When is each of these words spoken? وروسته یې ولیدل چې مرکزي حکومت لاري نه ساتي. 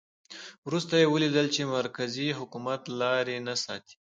وروسته 0.67 0.93
یې 1.01 1.07
ولیدل 1.13 1.47
چې 1.55 1.61
مرکزي 1.77 2.27
حکومت 2.39 2.81
لاري 2.99 3.37
نه 3.47 3.55
ساتي. 3.63 3.95